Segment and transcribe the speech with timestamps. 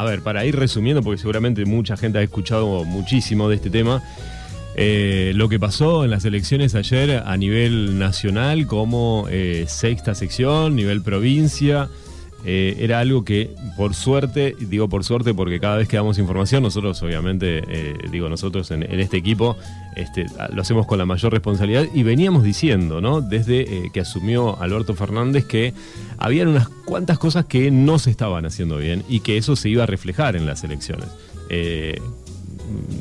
[0.00, 4.02] a ver, para ir resumiendo, porque seguramente mucha gente ha escuchado muchísimo de este tema.
[4.76, 10.76] Eh, lo que pasó en las elecciones ayer a nivel nacional como eh, sexta sección,
[10.76, 11.88] nivel provincia,
[12.44, 16.62] eh, era algo que por suerte, digo por suerte porque cada vez que damos información,
[16.62, 17.62] nosotros obviamente,
[18.10, 19.56] digo nosotros en, este equipo,
[19.96, 23.20] este, lo hacemos con la mayor responsabilidad y veníamos diciendo, ¿no?
[23.20, 25.74] Desde que asumió Alberto Fernández que
[26.18, 29.82] habían unas cuantas cosas que no se estaban haciendo bien y que eso se iba
[29.82, 31.08] a reflejar en las elecciones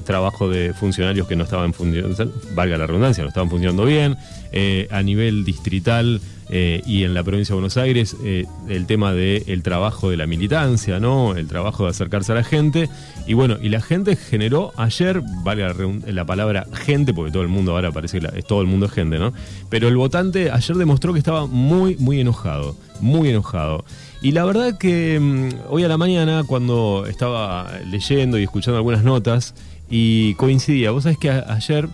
[0.05, 4.17] trabajo de funcionarios que no estaban funcionando, valga la redundancia, no estaban funcionando bien.
[4.51, 9.13] Eh, a nivel distrital eh, y en la provincia de Buenos Aires, eh, el tema
[9.13, 11.35] del trabajo de la militancia, ¿no?
[11.35, 12.89] El trabajo de acercarse a la gente.
[13.25, 15.67] Y bueno, y la gente generó ayer, vale
[16.07, 18.93] la, palabra gente, porque todo el mundo ahora parece que es todo el mundo es
[18.93, 19.33] gente, ¿no?
[19.69, 23.83] Pero el votante ayer demostró que estaba muy, muy enojado, muy enojado.
[24.21, 29.03] Y la verdad que mm, hoy a la mañana, cuando estaba leyendo y escuchando algunas
[29.03, 29.53] notas,
[29.89, 31.87] y coincidía, vos sabés que ayer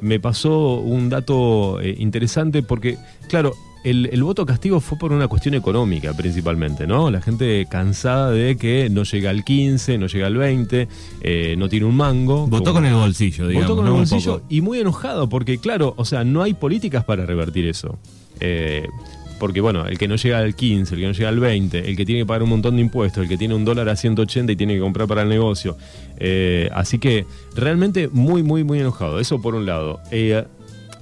[0.00, 2.96] me pasó un dato eh, interesante porque,
[3.28, 7.10] claro, el, voto castigo fue por una cuestión económica principalmente, ¿no?
[7.10, 10.88] La gente cansada de que no llega al 15, no llega al 20,
[11.22, 12.46] eh, no tiene un mango.
[12.46, 13.68] Votó con el bolsillo, digamos.
[13.68, 17.24] Votó con el bolsillo y muy enojado porque, claro, o sea, no hay políticas para
[17.24, 17.98] revertir eso.
[18.40, 18.86] Eh,
[19.40, 21.96] porque bueno, el que no llega al 15, el que no llega al 20, el
[21.96, 24.52] que tiene que pagar un montón de impuestos, el que tiene un dólar a 180
[24.52, 25.78] y tiene que comprar para el negocio.
[26.18, 27.24] Eh, así que
[27.56, 29.18] realmente muy, muy, muy enojado.
[29.18, 30.00] Eso por un lado.
[30.10, 30.44] Eh,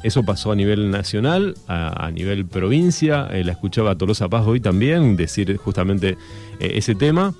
[0.02, 3.28] eso pasó a nivel nacional, a, nivel provincia.
[3.30, 6.16] Eh, la escuchaba Tolosa Paz hoy también decir justamente
[6.60, 7.34] ese tema.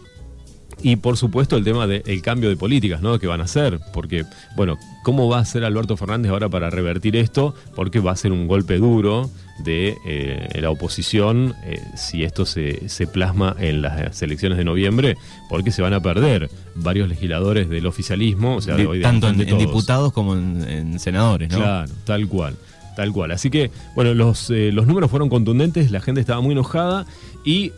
[0.83, 3.19] Y por supuesto el tema del cambio de políticas, ¿no?
[3.19, 4.25] Que van a hacer, porque,
[4.57, 7.55] bueno, ¿cómo va a hacer Alberto Fernández ahora para revertir esto?
[7.75, 12.79] Porque va a ser un golpe duro de eh, la oposición eh, si esto se,
[13.12, 15.17] plasma en las elecciones de noviembre,
[15.48, 20.35] porque se van a perder varios legisladores del oficialismo, o sea, tanto en, diputados como
[20.35, 21.59] en, senadores, ¿no?
[21.59, 22.57] Claro, tal cual.
[22.95, 23.31] Tal cual.
[23.31, 27.07] Así que, bueno, los, eh, los números fueron contundentes, la gente estaba muy enojada
[27.45, 27.73] y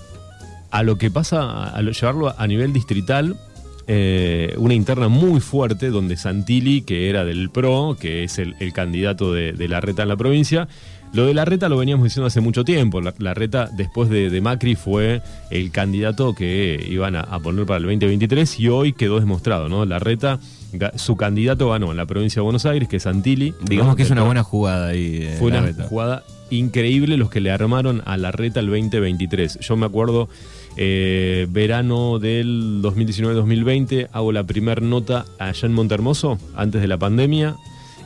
[0.71, 3.37] a lo que pasa, a llevarlo a nivel distrital,
[3.93, 9.33] eh, una interna muy fuerte donde Santilli, que era del PRO, que es el, candidato
[9.33, 10.69] de, la reta en la provincia,
[11.13, 13.01] lo de la reta lo veníamos diciendo hace mucho tiempo.
[13.01, 18.61] La, reta, después de, Macri, fue el candidato que iban a, poner para el 2023
[18.61, 19.85] y hoy quedó demostrado, ¿no?
[19.85, 20.39] La reta,
[20.95, 23.55] su candidato ganó en la provincia de Buenos Aires, que es Santilli.
[23.63, 25.29] Digamos que es una buena jugada ahí.
[25.41, 29.59] fue una jugada increíble los que le armaron a la reta el 2023.
[29.61, 30.29] Yo me acuerdo
[30.77, 37.57] eh, verano del 2019-2020 hago la primera nota allá en Montermoso, antes de la pandemia,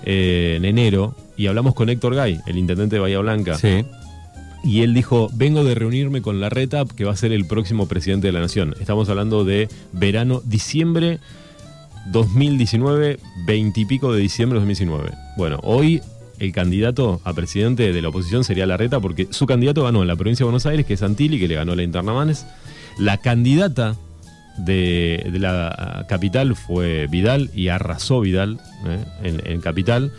[0.05, 3.59] eh, en enero, y hablamos con Héctor Gay, el intendente de Bahía Blanca.
[3.59, 3.85] Sí.
[4.65, 7.87] Y él dijo, vengo de reunirme con la RETA, que va a ser el próximo
[7.87, 8.75] presidente de la Nación.
[8.81, 11.21] Estamos hablando de verano, diciembre
[12.07, 15.11] 2019, 20 y pico de diciembre de 2019.
[15.37, 16.01] Bueno, hoy
[16.39, 20.17] el candidato a presidente de la oposición sería Larreta, porque su candidato ganó en la
[20.17, 22.47] provincia de Buenos Aires, que es Santilli, que le ganó la interna Manes.
[22.99, 23.97] La candidata
[24.57, 29.39] de, la capital fue Vidal y arrasó Vidal ¿eh?
[29.45, 30.13] en, capital.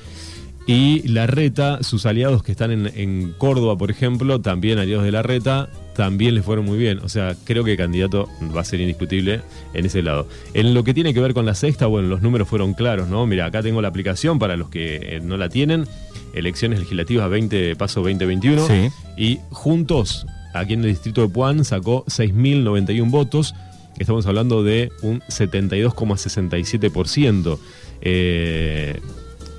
[0.67, 5.69] Y Larreta, sus aliados que están en, en, Córdoba, por ejemplo, también aliados de Larreta,
[5.95, 6.99] también les fueron muy bien.
[6.99, 9.41] O sea, creo que el candidato va a ser indiscutible
[9.73, 10.27] en ese lado.
[10.53, 13.27] En lo que tiene que ver con la sexta, bueno, los números fueron claros, ¿no?
[13.27, 15.85] Mira, acá tengo la aplicación para los que eh, no la tienen
[16.33, 18.67] elecciones legislativas 20, paso 2021.
[19.17, 23.55] Y juntos, aquí en el distrito de Puan, sacó 6.091 votos.
[23.97, 27.57] Estamos hablando de un 72,67%.
[28.01, 28.99] Eh,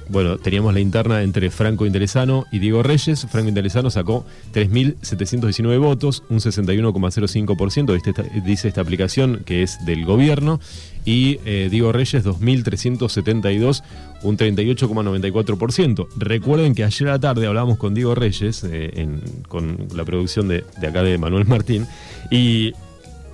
[0.09, 3.27] bueno, teníamos la interna entre Franco Interesano y Diego Reyes.
[3.31, 4.25] Franco Interesano sacó
[4.55, 10.61] 3.719 votos, un 61,05%, dice esta aplicación que es del gobierno.
[11.05, 13.83] Y eh, Diego Reyes 2.372,
[14.22, 16.09] un 38,94%.
[16.16, 19.09] Recuerden que ayer a la tarde hablábamos con Diego Reyes, eh,
[19.49, 21.87] con la producción de, acá de Manuel Martín,
[22.31, 22.72] y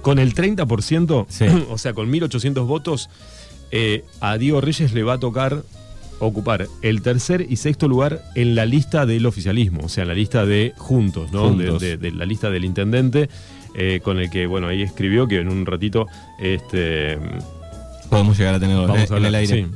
[0.00, 3.10] con el 30%, o sea, con 1.800 votos,
[3.70, 5.62] eh, a Diego Reyes le va a tocar
[6.26, 10.14] ocupar el tercer y sexto lugar en la lista del oficialismo, o sea, en la
[10.14, 11.54] lista de Juntos, ¿no?
[11.54, 13.28] De, la lista del intendente,
[13.74, 16.06] eh, con el que, bueno, ahí escribió que en un ratito
[16.38, 17.18] este,
[18.08, 19.66] podemos llegar a tenerlo en el aire.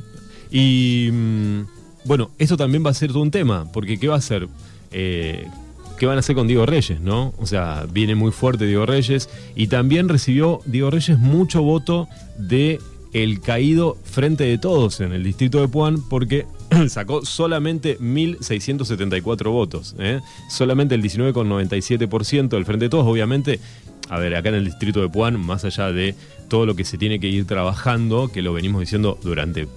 [0.49, 1.61] Y mm,
[2.05, 4.47] bueno, eso también va a ser todo un tema, porque ¿qué va a hacer?
[4.91, 5.47] Eh,
[5.99, 7.33] ¿Qué van a hacer con Diego Reyes, no?
[7.39, 12.07] O sea, viene muy fuerte Diego Reyes y también recibió Diego Reyes mucho voto
[12.37, 12.79] de
[13.23, 16.45] el caído frente de todos en el distrito de Puan porque
[16.89, 19.95] sacó solamente 1.674 votos.
[19.99, 20.19] ¿eh?
[20.49, 23.05] Solamente el 19,97% del frente de todos.
[23.05, 23.59] Obviamente
[24.09, 26.15] a ver, acá en el distrito de Puan, más allá de
[26.47, 29.67] todo lo que se tiene que ir trabajando, que lo venimos diciendo durante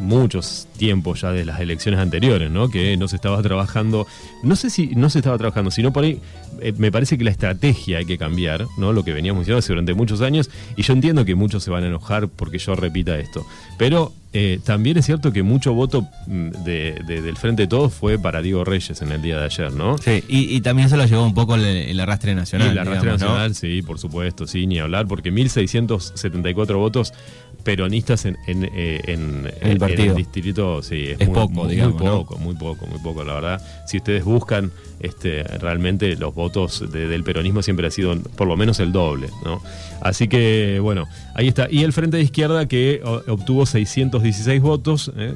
[0.00, 2.68] muchos tiempos ya de las elecciones anteriores, ¿no?
[2.68, 4.06] Que no se estaba trabajando,
[4.42, 6.20] no sé si no se estaba trabajando, sino por ahí
[6.60, 8.92] eh, me parece que la estrategia hay que cambiar, ¿no?
[8.92, 11.84] Lo que veníamos diciendo hace durante muchos años, y yo entiendo que muchos se van
[11.84, 13.46] a enojar porque yo repita esto,
[13.78, 18.40] pero eh, también es cierto que mucho voto mm, del Frente de Todos fue para
[18.42, 19.98] Diego Reyes en el día de ayer, ¿no?
[19.98, 22.70] Sí, y, también se lo llevó un poco el, arrastre nacional.
[22.70, 27.12] el arrastre nacional, sí, por supuesto, sí, ni hablar, porque 1.674 votos
[27.60, 32.98] peronistas en, eh, el, distrito, sí, es, muy, poco, digamos, muy poco, muy poco, muy
[32.98, 33.62] poco, la verdad.
[33.86, 34.70] Si ustedes buscan
[35.00, 39.62] este, realmente los votos del peronismo siempre ha sido por lo menos el doble, ¿no?
[40.00, 41.68] Así que, bueno, ahí está.
[41.70, 45.34] Y el Frente de Izquierda que obtuvo 616 votos, ¿eh?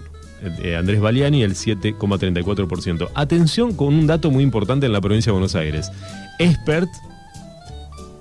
[0.62, 3.10] Eh, Andrés Baliani, el 7,34%.
[3.14, 5.90] Atención con un dato muy importante en la provincia de Buenos Aires.
[6.38, 6.88] Expert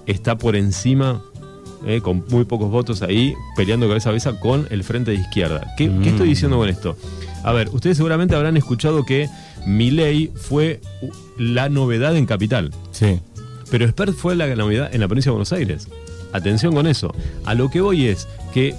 [0.05, 1.21] está por encima
[1.85, 5.73] eh, con muy pocos votos ahí, peleando cabeza a cabeza con el Frente de Izquierda.
[5.77, 6.97] ¿Qué, estoy diciendo con esto?
[7.43, 9.29] A ver, ustedes seguramente habrán escuchado que
[9.65, 10.79] Milei fue
[11.37, 12.71] la novedad en Capital.
[12.91, 13.19] Sí.
[13.69, 15.87] Pero Spert fue la novedad en la provincia de Buenos Aires.
[16.31, 17.13] Atención con eso.
[17.45, 18.75] A lo que voy es que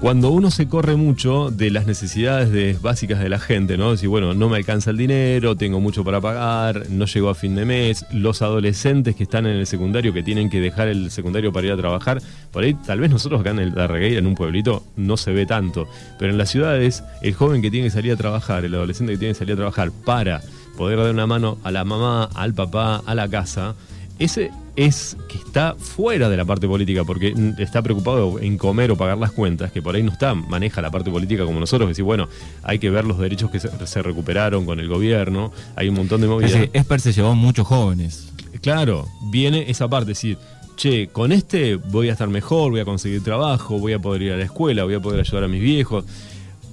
[0.00, 3.92] cuando uno se corre mucho de las necesidades básicas de la gente, ¿no?
[3.92, 7.54] Decir, bueno, no me alcanza el dinero, tengo mucho para pagar, no llego a fin
[7.54, 11.52] de mes, los adolescentes que están en el secundario, que tienen que dejar el secundario
[11.52, 12.20] para ir a trabajar,
[12.52, 15.46] por ahí tal vez nosotros acá en el Darregueira, en un pueblito, no se ve
[15.46, 15.88] tanto,
[16.18, 19.18] pero en las ciudades, el joven que tiene que salir a trabajar, el adolescente que
[19.18, 20.42] tiene que salir a trabajar para
[20.76, 23.74] poder dar una mano a la mamá, al papá, a la casa,
[24.18, 28.96] ese es que está fuera de la parte política porque está preocupado en comer o
[28.96, 31.90] pagar las cuentas, que por ahí no está, maneja la parte política como nosotros, que
[31.90, 32.28] decir, bueno,
[32.62, 36.28] hay que ver los derechos que se, recuperaron con el gobierno, hay un montón de
[36.28, 36.52] movidas.
[36.54, 38.32] Es Esper se llevó muchos jóvenes.
[38.60, 40.38] Claro, viene esa parte, es decir,
[40.76, 44.32] che, con este voy a estar mejor, voy a conseguir trabajo, voy a poder ir
[44.32, 46.04] a la escuela, voy a poder ayudar a mis viejos.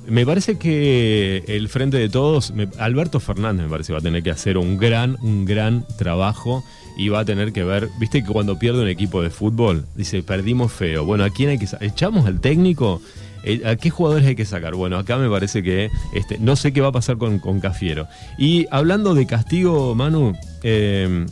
[0.07, 4.31] Me parece que el Frente de Todos, Alberto Fernández me parece va a tener que
[4.31, 6.66] hacer un gran, un gran trabajo
[6.98, 10.24] y va a tener que ver, viste que cuando pierde un equipo de fútbol, dice,
[10.24, 11.06] perdimos feo.
[11.06, 13.01] Bueno, ¿a quién hay que ¿Echamos al técnico?
[13.44, 14.75] Eh, ¿A qué jugadores hay que sacar?
[14.75, 18.07] Bueno, acá me parece que este, no sé qué va a pasar con, con Cafiero.
[18.38, 21.25] Y hablando de castigo, Manu, eh,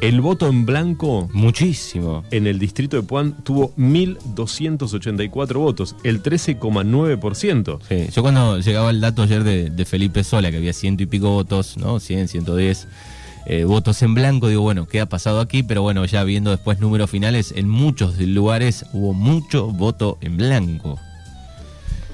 [0.00, 1.28] el voto en blanco.
[1.32, 2.24] Muchísimo.
[2.30, 7.78] En el distrito de Puan tuvo 1.284 votos, el 13,9%.
[7.88, 11.30] Sí, yo cuando llegaba el dato ayer de, Felipe Sola, que había ciento y pico
[11.30, 12.00] votos, ¿no?
[12.00, 12.88] 100, 110
[13.46, 15.62] eh, votos en blanco, digo, bueno, ¿qué ha pasado aquí?
[15.62, 20.98] Pero bueno, ya viendo después números finales, en muchos lugares hubo mucho voto en blanco.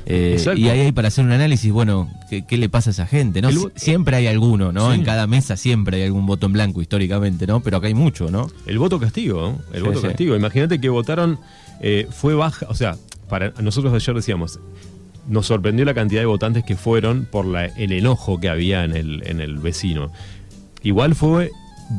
[0.08, 3.42] Eh, y ahí hay para hacer un análisis, bueno, ¿qué, le pasa a esa gente?
[3.42, 3.50] ¿no?
[3.74, 4.94] siempre hay alguno, ¿no?
[4.94, 7.60] En cada mesa siempre hay algún voto en blanco históricamente, ¿no?
[7.60, 8.48] Pero acá hay mucho, ¿no?
[8.66, 10.36] El voto castigo, el voto castigo.
[10.36, 11.40] Imagínate que votaron,
[11.80, 12.96] eh, fue baja, o sea,
[13.28, 14.60] para nosotros ayer decíamos,
[15.28, 18.94] nos sorprendió la cantidad de votantes que fueron por la, el enojo que había en
[18.94, 20.12] el, en el vecino.
[20.82, 21.50] Igual fue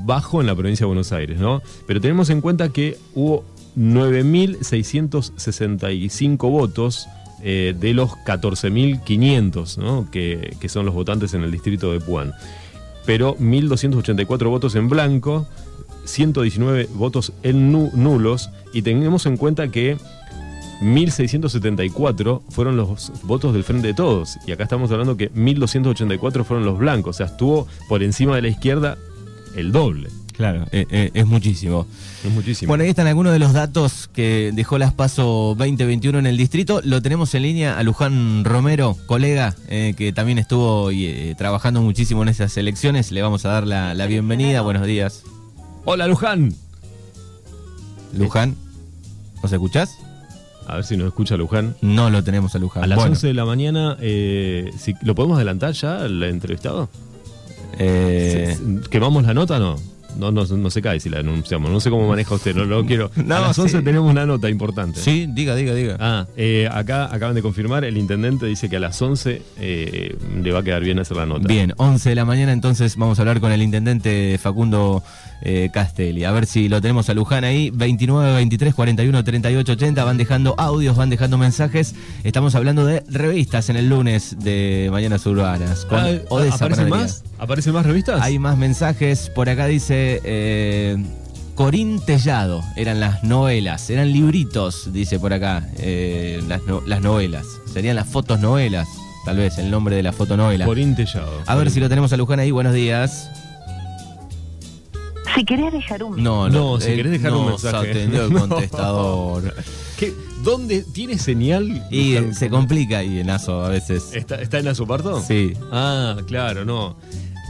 [0.06, 1.62] bajo en la provincia de Buenos Aires, ¿no?
[1.85, 3.45] Pero tenemos en cuenta que hubo
[3.77, 7.07] 9.665 votos
[7.44, 10.09] eh, de los 14.500 ¿no?
[10.09, 12.33] que, que, son los votantes en el distrito de Puan.
[13.06, 15.47] Pero 1.284 votos en blanco,
[16.06, 19.97] 119 votos en nulos y tenemos en cuenta que
[20.81, 24.38] 1.674 fueron los votos del Frente de Todos.
[24.46, 27.15] Y acá estamos hablando que 1.284 fueron los blancos.
[27.15, 28.98] O sea, estuvo por encima de la izquierda
[29.55, 30.10] el doble.
[30.34, 31.88] Claro, eh, eh, es muchísimo.
[32.24, 32.69] Es muchísimo.
[32.69, 36.79] Bueno, ahí están algunos de los datos que dejó las PASO 2021 en el distrito.
[36.84, 40.91] Lo tenemos en línea a Luján Romero, colega, eh, que también estuvo
[41.38, 43.12] trabajando muchísimo en esas elecciones.
[43.12, 44.62] Le vamos a dar la, bienvenida.
[44.62, 45.24] Buenos días.
[45.86, 46.53] Hola, Luján.
[48.13, 48.55] Luján,
[49.41, 49.98] ¿nos escuchás?
[50.67, 51.75] A ver si nos escucha Luján.
[51.81, 52.83] No lo tenemos a Luján.
[52.83, 56.89] A las 11 de la mañana, si, ¿lo podemos adelantar ya, el entrevistado?
[57.79, 58.57] Eh...
[58.89, 59.97] ¿Quemamos la nota o no?
[60.17, 61.69] No, no, no se cae si la denunciamos.
[61.69, 63.12] No sé cómo maneja usted, no lo quiero.
[63.27, 65.00] No, a las 11 tenemos una nota importante.
[65.00, 65.97] Sí, diga, diga, diga.
[66.00, 70.51] Ah, eh, acá acaban de confirmar, el intendente dice que a las 11 eh, le
[70.51, 71.47] va a quedar bien hacer la nota.
[71.47, 75.03] Bien, 11 de la mañana, entonces vamos a hablar con el intendente Facundo
[75.41, 76.24] eh, Castelli.
[76.24, 77.70] A ver si lo tenemos a Luján ahí.
[77.70, 80.03] 29, 23, 41, 38, 80.
[80.03, 81.96] Van dejando audios, van dejando mensajes.
[82.24, 85.86] Estamos hablando de revistas en el lunes de Mañanas Urbanas.
[85.86, 86.20] Con ah,
[86.51, 87.24] ¿Aparecen más?
[87.38, 88.22] ¿Aparecen más revistas?
[88.22, 89.29] Hay más mensajes.
[89.29, 90.22] Por acá dice.
[90.24, 90.98] Eh,
[91.58, 97.48] Corín Tellado, eran las novelas, eran libritos, dice por acá, eh, las, las novelas.
[97.74, 98.88] Serían las fotos novelas,
[99.25, 100.65] tal vez el nombre de la fotonovela.
[100.65, 101.41] Corín Tellado.
[101.48, 103.32] A ver si lo tenemos a Luján ahí, buenos días.
[105.38, 107.91] Si querés dejar un No, No, si él querés dejar un no mensaje.
[107.91, 108.39] atendió el No.
[108.48, 109.53] contestador.
[109.98, 110.13] ¿Qué?
[110.44, 111.86] ¿Dónde tiene señal?
[111.91, 114.12] Y se complica ahí en ASO a veces.
[114.13, 115.22] ¿Está, ¿Está en Azoparto?
[115.22, 115.53] Sí.
[115.72, 116.98] Ah, claro, no.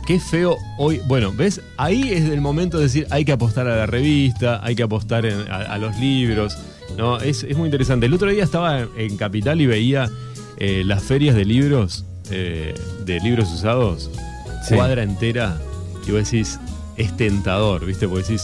[0.05, 1.01] Qué feo hoy.
[1.07, 1.61] Bueno, ¿ves?
[1.77, 5.25] Ahí es el momento de decir, hay que apostar a la revista, hay que apostar
[5.25, 6.57] en- a, a los libros.
[6.97, 8.05] No, es, es muy interesante.
[8.05, 10.09] El otro día estaba en Capital y veía
[10.57, 12.73] eh, las ferias de libros, eh,
[13.05, 14.09] de libros usados,
[14.67, 14.75] Sí.
[14.75, 15.57] cuadra entera,
[16.07, 16.57] y vos decís,
[16.97, 18.07] es tentador, ¿viste?
[18.07, 18.43] Porque decís,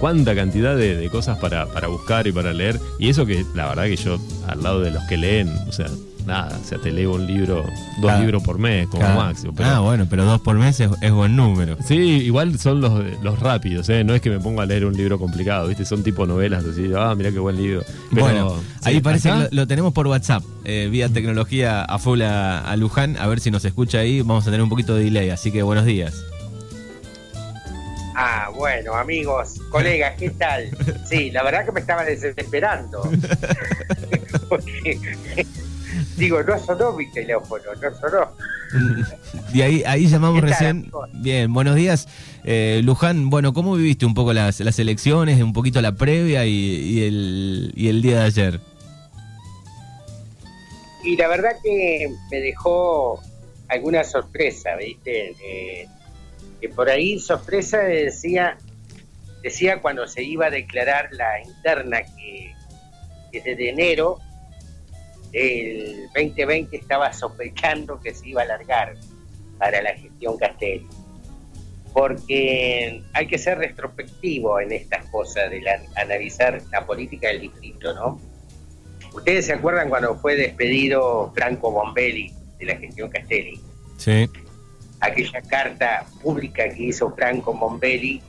[0.00, 2.78] cuánta cantidad de, de cosas para, para buscar y para leer.
[2.98, 5.86] Y eso que la verdad que yo, al lado de los que leen, o sea,
[6.26, 7.64] nada, o sea, te leo un libro,
[8.00, 9.52] dos Cada- libros por mes, como Cada- máximo.
[9.56, 11.76] Pero, Ah, bueno, pero dos por mes es, es buen número.
[11.86, 14.02] Sí, igual son los, los rápidos, ¿eh?
[14.02, 15.84] No es que me ponga a leer un libro complicado, ¿viste?
[15.84, 17.82] Son tipo novelas así, ah, mira qué buen libro.
[18.10, 21.82] Pero, bueno, sí, ahí parece acá- que lo, lo tenemos por WhatsApp, eh, vía tecnología
[21.84, 24.68] a full a, a Luján, a ver si nos escucha ahí, vamos a tener un
[24.68, 26.12] poquito de delay, así que buenos días.
[28.18, 30.70] Ah, bueno, amigos, colegas, ¿qué tal?
[31.06, 33.02] Sí, la verdad que me estaba desesperando.
[34.48, 34.98] Porque,
[36.16, 38.32] digo, no sonó mi teléfono, no sonó.
[39.52, 40.90] Y ahí, ahí llamamos ¿Qué tal, recién.
[41.12, 42.08] Bien, buenos días.
[42.44, 46.52] Eh, Luján, bueno, ¿cómo viviste un poco las, las elecciones, un poquito la previa y,
[46.54, 48.60] y el, y el día de ayer?
[51.04, 53.20] Y la verdad que me dejó
[53.68, 55.36] alguna sorpresa, ¿viste?
[55.44, 55.86] Eh,
[56.68, 58.56] por ahí sorpresa decía,
[59.42, 62.52] decía cuando se iba a declarar la interna que,
[63.32, 64.18] que desde enero
[65.32, 68.94] del 2020 estaba sospechando que se iba a alargar
[69.58, 70.86] para la gestión Castelli.
[71.92, 77.94] Porque hay que ser retrospectivo en estas cosas, de la- analizar la política del distrito,
[77.94, 78.20] ¿no?
[79.14, 83.58] Ustedes se acuerdan cuando fue despedido Franco Bombelli de la gestión Castelli,
[83.96, 84.28] Sí.
[85.00, 88.22] Aquella carta pública que hizo Franco Bombelli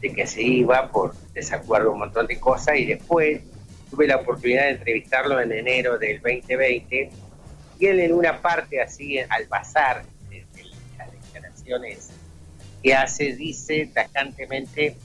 [0.00, 3.40] de que se iba por desacuerdo un montón de cosas y después
[3.90, 7.10] tuve la oportunidad de entrevistarlo en enero del 2020
[7.78, 10.44] y él en una parte así al pasar de,
[10.98, 12.10] las declaraciones
[12.82, 14.96] que hace dice tajantemente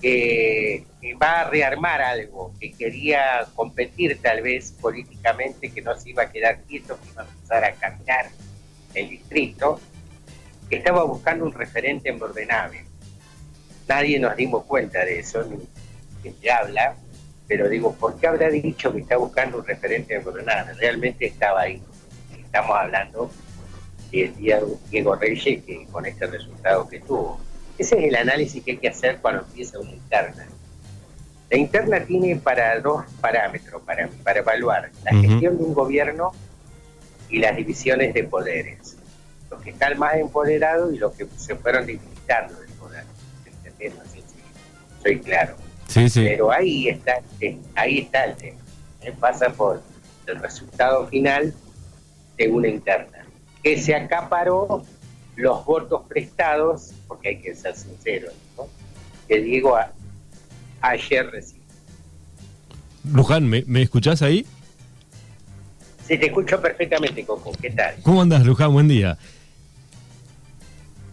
[0.00, 6.10] que, que va a rearmar algo, que quería competir tal vez políticamente, que no se
[6.10, 8.26] iba a quedar quieto, que iba a empezar a caminar
[9.00, 9.80] el distrito,
[10.68, 12.84] que estaba buscando un referente en Bordenave.
[13.88, 15.56] Nadie nos dimos cuenta de eso, ni
[16.22, 16.96] quien te habla,
[17.46, 20.74] pero digo, ¿por qué habrá dicho que está buscando un referente en Bordenave?
[20.74, 21.82] Realmente estaba ahí.
[22.38, 23.30] Estamos hablando
[24.12, 27.40] del Diego Diego Reyes que con este resultado que tuvo.
[27.78, 30.46] Ese es el análisis que hay que hacer cuando empieza una interna.
[31.50, 36.32] La interna tiene para dos parámetros para, para evaluar la gestión de un gobierno
[37.28, 38.96] y las divisiones de poderes.
[39.50, 43.04] Los que están más empoderados y los que se fueron debilitando del poder.
[43.64, 43.94] ¿Entendés?
[43.96, 45.56] No sé si soy claro.
[45.88, 46.24] Sí, sí.
[46.24, 48.60] Pero ahí está, eh, ahí está el tema.
[49.02, 49.12] ¿eh?
[49.18, 49.82] Pasa por
[50.26, 51.54] el resultado final
[52.36, 53.24] de una interna,
[53.62, 54.84] que se acaparó
[55.36, 58.66] los votos prestados, porque hay que ser sinceros, ¿no?
[59.26, 59.92] que Diego a-
[60.82, 61.62] ayer recibió.
[63.10, 64.44] Luján, ¿me, me escuchás ahí?
[66.08, 67.52] Sí, te escucho perfectamente, Coco.
[67.60, 67.94] ¿Qué tal?
[68.02, 68.72] ¿Cómo andás, Luján?
[68.72, 69.18] Buen día.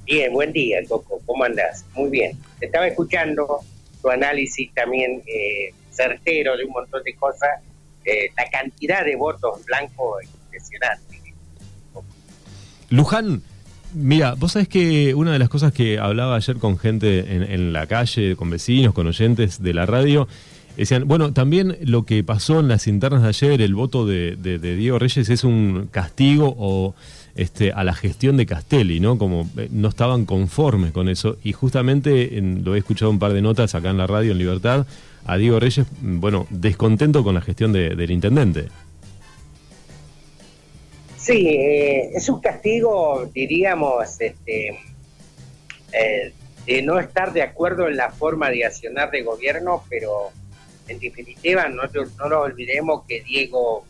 [0.06, 1.20] Bien, buen día, Coco.
[1.26, 1.84] ¿Cómo andás?
[1.96, 2.38] Muy bien.
[2.60, 3.60] Te estaba escuchando
[4.02, 7.60] tu análisis también eh, certero de un montón de cosas.
[8.06, 11.34] Eh, la cantidad de votos blancos es impresionante.
[12.90, 13.42] Luján,
[13.94, 17.74] mira, vos sabés que una de las cosas que hablaba ayer con gente en, en
[17.74, 20.30] la calle, con vecinos, con oyentes de la radio,
[20.82, 24.58] decían, bueno, también lo que pasó en las internas de ayer, el voto de, de-
[24.76, 26.96] Diego Reyes es un castigo o
[27.36, 29.18] este, a la gestión de Castelli, ¿no?
[29.18, 31.38] Como eh, no estaban conformes con eso.
[31.44, 34.38] Y justamente en- lo he escuchado un par de notas acá en la radio, en
[34.38, 34.86] Libertad,
[35.26, 38.68] a Diego Reyes, mm, bueno, descontento con la gestión de- del intendente.
[41.18, 44.78] Sí, eh, es un castigo, diríamos, este,
[45.92, 46.34] eh,
[46.68, 50.30] de no estar de acuerdo en la forma de accionar de gobierno, pero
[50.88, 51.84] en definitiva no,
[52.18, 53.86] no nos olvidemos que Diego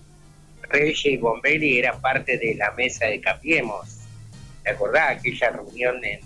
[0.63, 3.97] Reyes y Bombelli era parte de la mesa de Capiemos.
[4.63, 6.19] ¿Te acordás aquella reunión en,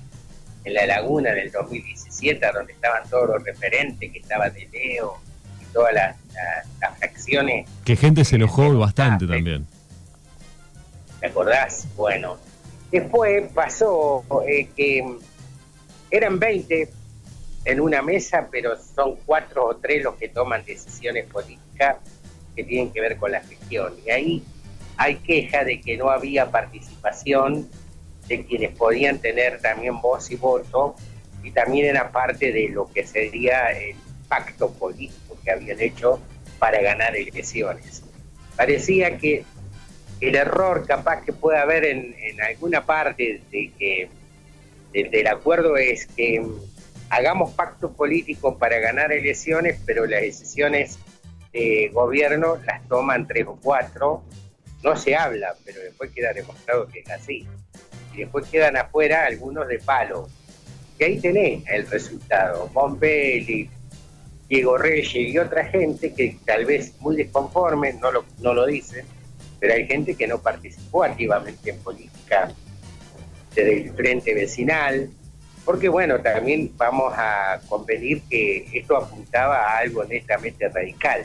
[0.63, 5.17] en La Laguna del 2017 donde estaban todos los referentes, que estaba De Leo
[5.61, 9.67] y todas las, las- las fracciones Que gente se enojó bastante Ah, también.
[11.19, 11.85] ¿Te acordás?
[11.97, 12.37] Bueno,
[12.91, 15.03] después pasó eh, que
[16.11, 16.89] eran 20
[17.69, 21.97] en una mesa, pero son cuatro o tres los que toman decisiones políticas
[22.55, 23.93] que tienen que ver con la gestión.
[24.05, 24.43] Y ahí
[24.97, 27.69] hay queja de que no había participación
[28.27, 30.95] de quienes podían tener también voz y voto
[31.43, 33.95] y también era parte de lo que sería el
[34.27, 36.19] pacto político que habían hecho
[36.59, 38.03] para ganar elecciones.
[38.55, 39.45] Parecía que
[40.19, 44.09] el error capaz que puede haber en, alguna parte de que
[44.91, 46.45] del acuerdo es que
[47.09, 50.99] hagamos pacto político para ganar elecciones, pero las decisiones
[51.51, 54.23] de gobierno las toman tres o cuatro,
[54.83, 57.47] no se habla, pero después queda demostrado que es así.
[58.13, 60.29] Y después quedan afuera algunos de palo.
[60.97, 62.69] Y ahí tenés el resultado.
[62.73, 63.69] Bombelli,
[64.47, 69.05] Diego Reyes y otra gente que tal vez muy desconforme, no lo, no lo dicen,
[69.59, 72.51] pero hay gente que no participó activamente en política
[73.53, 75.09] desde el frente vecinal,
[75.69, 81.21] porque bueno, también vamos a convenir que esto apuntaba a algo netamente radical,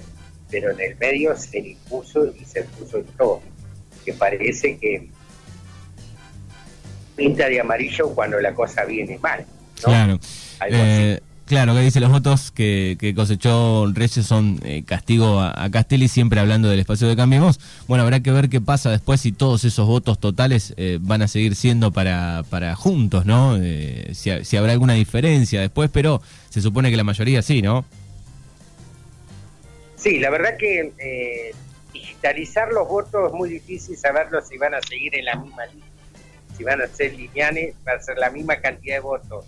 [0.50, 3.40] pero en el medio se impuso y se puso en todo,
[4.04, 5.08] que parece que
[7.16, 9.46] pinta de amarillo cuando la cosa viene mal.
[9.82, 10.18] Claro.
[10.68, 16.40] Eh, Claro, que dice los votos que, cosechó Reyes son eh, castigo a, Castelli, siempre
[16.40, 17.60] hablando del espacio de Cambiemos.
[17.86, 21.28] Bueno, habrá que ver qué pasa después si todos esos votos totales eh, van a
[21.28, 23.58] seguir siendo para, para juntos, ¿no?
[23.60, 27.84] Eh, si, habrá alguna diferencia después, pero se supone que la mayoría sí, ¿no?
[29.96, 31.52] Sí, la verdad que
[31.92, 35.88] digitalizar los votos es muy difícil saberlo si van a seguir en la misma línea.
[36.56, 39.44] Si van a ser lineales, va a ser la misma cantidad de votos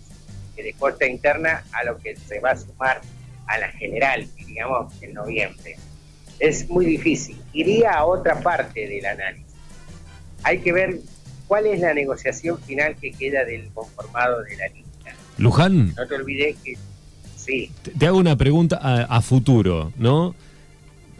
[0.63, 3.01] de costa interna a lo que se va a sumar
[3.47, 5.75] a la general, digamos, en noviembre.
[6.39, 7.37] Es muy difícil.
[7.53, 9.45] Iría a otra parte del análisis.
[10.43, 10.99] Hay que ver
[11.47, 15.15] cuál es la negociación final que queda del conformado de la lista.
[15.37, 15.95] Luján.
[15.95, 16.77] No te olvides que...
[17.35, 17.71] Sí.
[17.97, 20.35] Te, hago una pregunta a futuro, ¿no?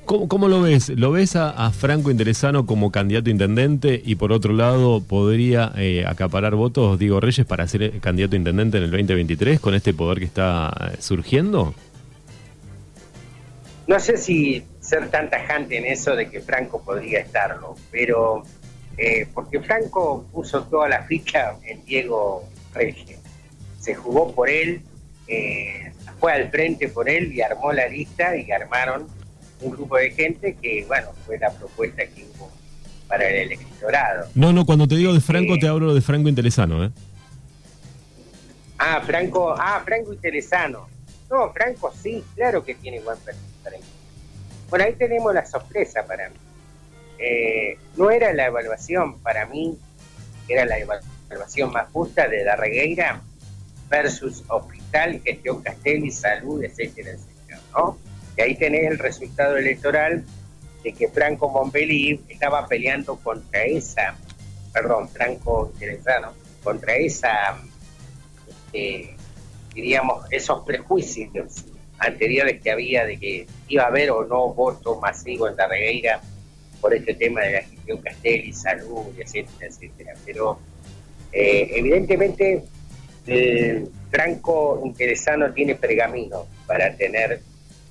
[0.07, 0.87] ¿Cómo, lo ves?
[0.87, 6.05] ¿Lo ves a, Franco Interesano como candidato a intendente y por otro lado podría eh,
[6.07, 10.19] acaparar votos Diego Reyes para ser candidato a intendente en el 2023 con este poder
[10.19, 11.75] que está eh, surgiendo?
[13.85, 18.43] No sé si ser tan tajante en eso de que Franco podría estarlo, pero
[18.97, 23.19] eh, porque Franco puso toda la ficha en Diego Reyes.
[23.81, 24.83] Se jugó por él,
[26.21, 29.17] fue al frente por él y armó la lista y armaron
[29.61, 32.51] un grupo de gente que, bueno, fue la propuesta que hubo
[33.07, 34.27] para el electorado.
[34.35, 36.91] No, no, cuando te digo de Franco, eh, te hablo de Franco Interesano, ¿eh?
[38.77, 40.87] Ah, Franco, ah, Franco Interesano.
[41.29, 43.41] No, Franco sí, claro que tiene buen perfil
[44.69, 46.35] Bueno, ahí tenemos la sorpresa para mí.
[47.19, 49.77] Eh, no era la evaluación para mí,
[50.47, 53.21] era la evaluación más justa de Darregueira
[53.89, 57.97] versus Hospital, Gestión Castelli, Salud, etcétera, etcétera, ¿no?
[58.37, 60.23] Y ahí tenés el resultado electoral
[60.83, 64.15] de que Franco Mombelli estaba peleando contra esa,
[64.71, 67.57] perdón, Franco Terezano, contra esa,
[68.47, 69.15] este,
[69.73, 71.65] diríamos, esos prejuicios
[71.99, 76.21] anteriores que había de que iba a haber o no voto masivo en la regueira
[76.79, 80.13] por este tema de la gestión Castelli, salud, etcétera, etcétera.
[80.25, 80.59] Pero
[81.31, 82.63] eh, evidentemente
[84.11, 87.41] Franco Interesano tiene pergamino para tener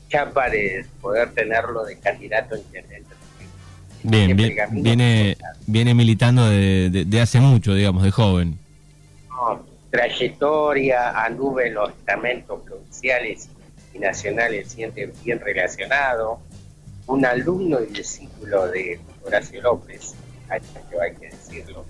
[0.09, 3.17] chapa de poder tenerlo de candidato a intendente.
[4.03, 4.37] Bien,
[4.71, 8.59] viene, viene militando de, hace mucho, digamos, de joven.
[9.91, 13.49] trayectoria, anduve en los estamentos provinciales
[13.93, 16.41] y nacionales siempre bien relacionado,
[17.07, 20.15] un alumno y discípulo de Horacio López,
[20.49, 20.61] hay
[21.19, 21.85] que decirlo,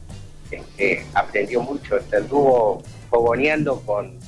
[0.76, 4.18] que aprendió mucho, anduvo fogoneando con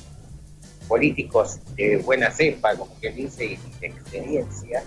[0.89, 4.83] políticos de buena cepa, como quien dice, y de experiencia,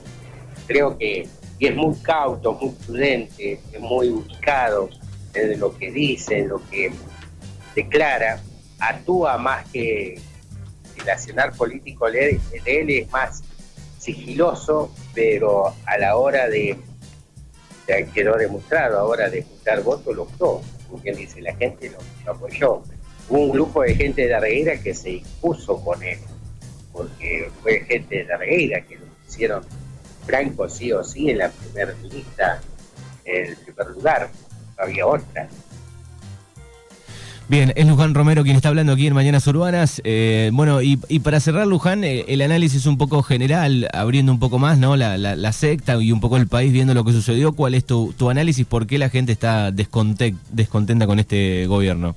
[0.66, 1.26] creo que
[1.58, 4.90] y es muy cauto, muy prudente, es muy ubicado
[5.32, 6.92] en lo que dice, en lo que
[7.76, 8.42] declara,
[8.80, 10.20] actúa más que
[10.96, 13.44] el accionar político de él es más
[13.96, 16.76] sigiloso, pero a la hora de,
[17.86, 21.92] ya quedó demostrado, ahora de juntar votos lo optó, como quien dice, la gente
[22.24, 22.82] lo apoyó
[23.28, 26.18] un grupo de gente de la que se impuso con él,
[26.92, 29.64] porque fue gente de la que lo hicieron
[30.26, 32.60] Franco sí o sí en la primera lista,
[33.24, 34.30] en el primer lugar,
[34.76, 35.48] no había otra.
[37.48, 40.00] Bien, es Luján Romero quien está hablando aquí en Mañanas Urbanas.
[40.04, 44.58] Eh, bueno, y, para cerrar, Luján, eh, el análisis un poco general, abriendo un poco
[44.58, 44.96] más ¿no?
[44.96, 47.52] La, secta y un poco el país viendo lo que sucedió.
[47.52, 48.64] ¿Cuál es tu, tu análisis?
[48.64, 52.16] ¿Por qué la gente está descontenta con este gobierno?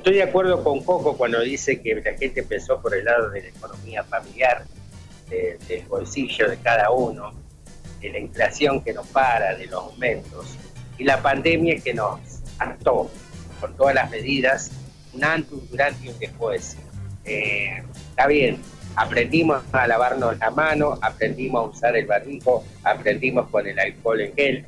[0.00, 3.42] Estoy de acuerdo con Coco cuando dice que la gente empezó por el lado de
[3.42, 4.64] la economía familiar,
[5.28, 7.34] del bolsillo de cada uno,
[8.00, 10.56] de la inflación que nos para, de los aumentos,
[10.96, 12.18] y la pandemia que nos
[12.58, 13.10] actó
[13.60, 14.70] con todas las medidas
[15.12, 16.78] un antes, durante y un después.
[17.26, 18.56] Eh, está bien,
[18.96, 24.34] aprendimos a lavarnos la mano, aprendimos a usar el barbijo, aprendimos con el alcohol en
[24.34, 24.66] gel,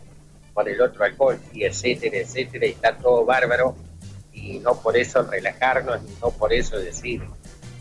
[0.52, 3.74] con el otro alcohol, y etcétera, etcétera, y está todo bárbaro,
[4.42, 7.22] y no por eso relajarnos, ni no por eso decir,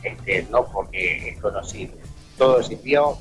[0.03, 1.97] este, no porque esto no sirve.
[2.37, 3.17] Todo sirvió,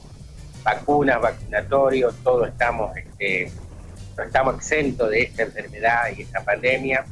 [0.62, 3.50] vacunas, vacunatorios, todos estamos, este,
[4.16, 7.06] no estamos exentos de esta enfermedad y esta pandemia,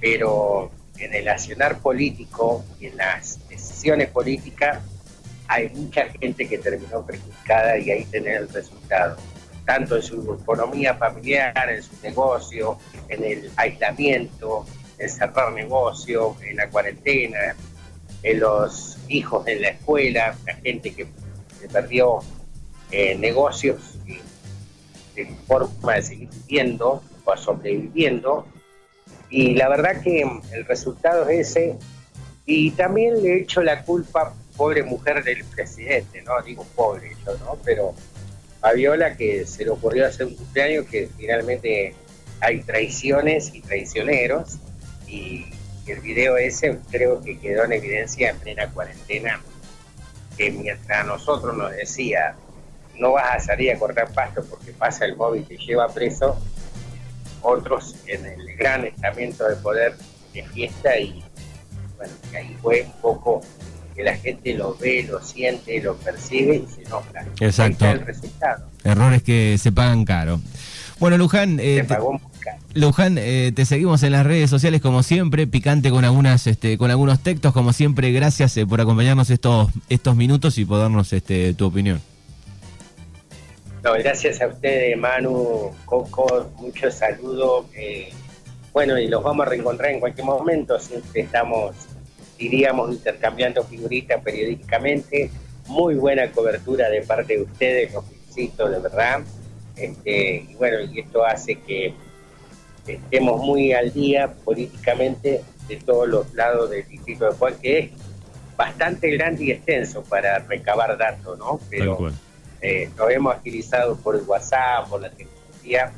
[0.00, 4.78] pero en el accionar político y en las decisiones políticas
[5.48, 9.16] hay mucha gente que terminó perjudicada y ahí tener el resultado,
[9.64, 14.66] tanto en su economía familiar, en su negocio, en el aislamiento,
[14.98, 17.54] en cerrar negocio, en la cuarentena,
[18.22, 21.06] en los hijos en la escuela, la gente que,
[21.72, 22.20] perdió
[22.92, 23.98] eh, negocios
[25.14, 28.46] de forma de seguir viviendo o sobreviviendo.
[29.28, 31.76] Y la verdad que el resultado es ese.
[32.46, 37.58] Y también le echo la culpa pobre mujer del presidente, no digo pobre yo, ¿no?
[37.64, 37.94] Pero
[38.60, 41.94] Fabiola que se le ocurrió hacer un cumpleaños que finalmente
[42.40, 44.58] hay traiciones y traicioneros
[45.08, 45.46] y
[45.86, 49.40] el video ese creo que quedó en evidencia en plena cuarentena
[50.36, 52.36] que mientras a nosotros nos decía
[52.98, 56.36] no vas a salir a cortar pasto porque pasa el móvil y te lleva preso,
[57.42, 59.94] otros en el gran estamento de poder
[60.34, 61.22] de fiesta y
[61.96, 63.40] bueno, que ahí fue un poco
[63.94, 67.24] que la gente lo ve, lo siente, lo percibe y se enoja.
[67.40, 67.86] Exacto.
[67.86, 68.68] el resultado.
[68.84, 70.40] Errores que se pagan caro.
[71.00, 71.86] Bueno, Luján, eh,
[72.74, 76.90] Luján, eh, te seguimos en las redes sociales como siempre, picante con algunas, este, con
[76.90, 78.12] algunos textos, como siempre.
[78.12, 82.00] Gracias eh, por acompañarnos estos, estos minutos y por darnos este, tu opinión.
[83.82, 87.66] No, gracias a ustedes, Manu, Coco, muchos saludos.
[88.72, 90.78] bueno, y los vamos a reencontrar en cualquier momento.
[90.78, 91.74] Siempre estamos
[92.38, 95.30] iríamos intercambiando figuritas periódicamente.
[95.66, 99.20] Muy buena cobertura de parte de ustedes, los felicito de verdad.
[99.76, 101.94] Este, y bueno, y esto hace que
[102.94, 107.90] estemos muy al día políticamente de todos los lados del distrito de Juan, que es
[108.56, 111.60] bastante grande y extenso para recabar datos, ¿no?
[111.70, 112.10] Pero
[112.60, 115.92] eh, lo hemos agilizado por el WhatsApp, por la tecnología,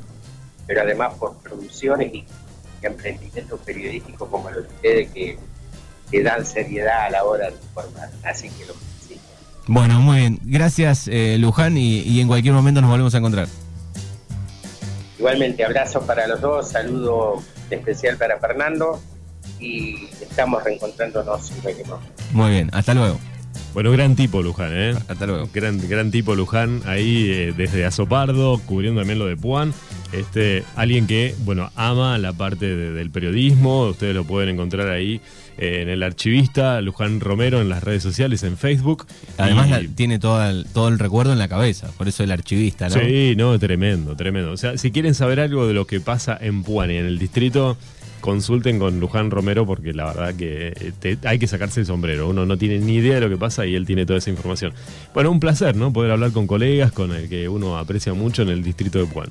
[0.67, 2.25] pero además por producciones y
[2.83, 5.39] emprendimientos periodísticos como los de ustedes que
[6.11, 8.11] que dan seriedad a la hora de informar.
[8.25, 9.21] Así que lo felicito.
[9.67, 10.41] Bueno, muy bien.
[10.43, 13.49] Gracias, eh, Luján, y, en cualquier momento nos volvemos a encontrar.
[15.21, 18.99] Igualmente, abrazo para los dos, saludo especial para Fernando
[19.59, 21.53] y estamos reencontrándonos.
[22.33, 23.21] Muy bien, hasta luego.
[23.73, 24.95] Bueno, gran tipo Luján, ¿eh?
[25.09, 25.49] Hasta luego.
[25.55, 29.73] Gran, gran tipo Luján, ahí eh, desde Azopardo, cubriendo también lo de Puan.
[30.13, 35.21] Este, alguien que, bueno, ama la parte del periodismo, ustedes lo pueden encontrar ahí
[35.57, 39.07] eh, en el archivista Luján Romero en las redes sociales, en Facebook.
[39.39, 42.97] Además tiene todo el, todo el recuerdo en la cabeza, por eso el archivista, ¿no?
[42.97, 44.51] Sí, no, tremendo, tremendo.
[44.51, 47.21] O sea, si quieren saber algo de lo que pasa en Puan y en el
[47.21, 47.77] distrito,
[48.21, 52.29] consulten con Luján Romero porque la verdad que eh, hay que sacarse el sombrero.
[52.29, 54.73] Uno no tiene ni idea de lo que pasa y él tiene toda esa información.
[55.13, 55.93] Bueno, un placer, ¿no?
[55.93, 59.29] Poder hablar con colegas con el que uno aprecia mucho en el distrito de Puan.